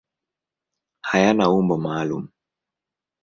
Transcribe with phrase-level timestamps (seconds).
[1.09, 2.25] Hayana umbo maalum.